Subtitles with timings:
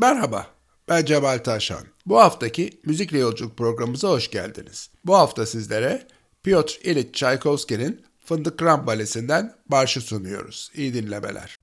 [0.00, 0.46] Merhaba,
[0.88, 1.84] ben Cemal Taşan.
[2.06, 4.90] Bu haftaki Müzikle Yolculuk programımıza hoş geldiniz.
[5.04, 6.06] Bu hafta sizlere
[6.42, 10.70] Piotr İliç Tchaikovsky'nin Fındık Kram Balesi'nden marşı sunuyoruz.
[10.74, 11.59] İyi dinlemeler.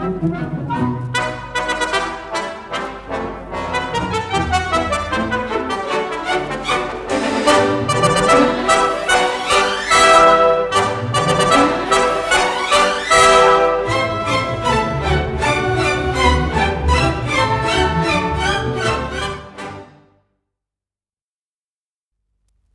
[0.00, 0.59] Música